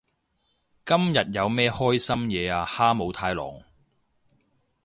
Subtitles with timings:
[0.83, 3.59] 今日有咩開心嘢啊哈姆太郎？